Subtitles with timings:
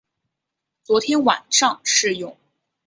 [0.83, 2.35] 昨天晚上试用